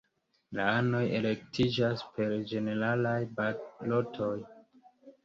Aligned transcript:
La 0.59 0.63
anoj 0.77 1.01
elektiĝas 1.17 2.01
per 2.15 2.33
ĝeneralaj 2.53 3.13
balotoj. 3.41 4.31